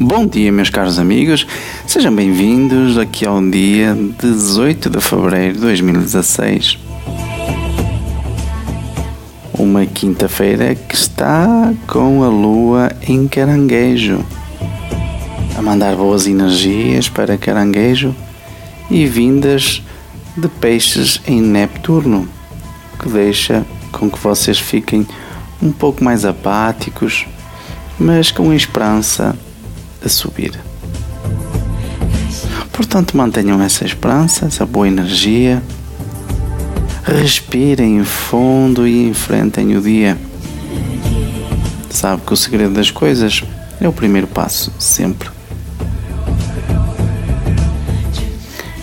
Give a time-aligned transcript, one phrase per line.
[0.00, 1.44] Bom dia, meus caros amigos,
[1.84, 6.78] sejam bem-vindos aqui ao dia 18 de fevereiro de 2016.
[9.54, 14.24] Uma quinta-feira que está com a lua em caranguejo,
[15.56, 18.14] a mandar boas energias para caranguejo
[18.88, 19.82] e vindas
[20.36, 22.28] de peixes em Neptuno,
[23.00, 25.04] que deixa com que vocês fiquem
[25.60, 27.26] um pouco mais apáticos,
[27.98, 29.36] mas com esperança
[30.04, 30.52] a subir.
[32.72, 35.62] Portanto, mantenham essa esperança, essa boa energia.
[37.04, 40.16] Respirem fundo e enfrentem o dia.
[41.90, 43.42] Sabe que o segredo das coisas
[43.80, 45.28] é o primeiro passo, sempre.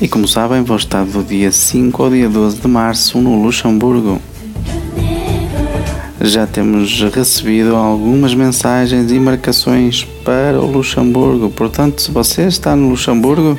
[0.00, 4.20] E como sabem, vou estar do dia 5 ao dia 12 de março no Luxemburgo
[6.26, 11.50] já temos recebido algumas mensagens e marcações para o Luxemburgo.
[11.50, 13.58] Portanto, se você está no Luxemburgo,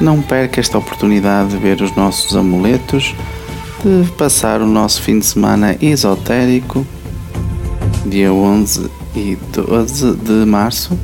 [0.00, 3.14] não perca esta oportunidade de ver os nossos amuletos,
[3.84, 6.86] de passar o nosso fim de semana esotérico,
[8.06, 10.98] dia 11 e 12 de março,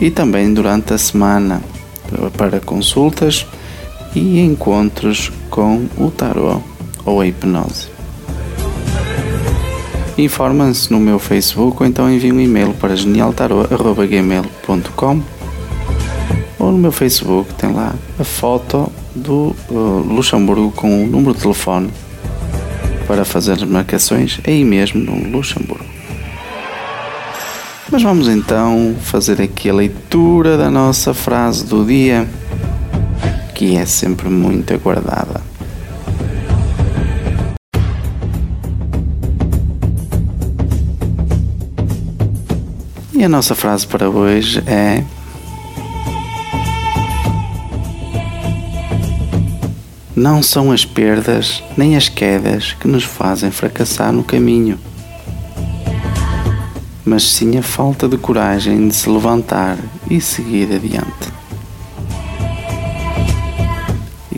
[0.00, 1.62] e também durante a semana
[2.36, 3.46] para consultas
[4.14, 6.62] e encontros com o tarot
[7.04, 7.95] ou a hipnose.
[10.18, 15.22] Informa-se no meu Facebook ou então envie um e-mail para genialtarot.gmail.com
[16.58, 21.42] ou no meu Facebook tem lá a foto do uh, Luxemburgo com o número de
[21.42, 21.90] telefone
[23.06, 25.84] para fazer as marcações aí mesmo no Luxemburgo.
[27.90, 32.28] Mas vamos então fazer aqui a leitura da nossa frase do dia,
[33.54, 35.40] que é sempre muito aguardada.
[43.18, 45.02] E a nossa frase para hoje é:
[50.14, 54.78] Não são as perdas nem as quedas que nos fazem fracassar no caminho,
[57.06, 59.78] mas sim a falta de coragem de se levantar
[60.10, 61.32] e seguir adiante.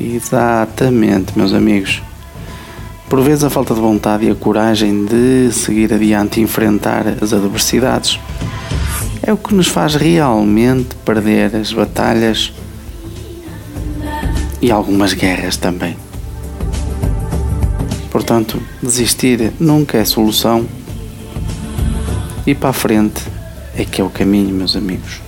[0.01, 2.01] Exatamente, meus amigos.
[3.09, 7.33] Por vezes a falta de vontade e a coragem de seguir adiante e enfrentar as
[7.33, 8.21] adversidades
[9.29, 12.51] é o que nos faz realmente perder as batalhas
[14.63, 15.95] e algumas guerras também.
[18.11, 20.67] Portanto, desistir nunca é solução
[22.47, 23.23] e para a frente
[23.77, 25.21] é que é o caminho, meus amigos.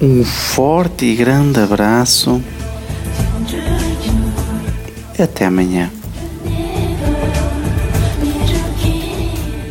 [0.00, 2.42] Um forte e grande abraço.
[5.18, 5.97] Até amanhã.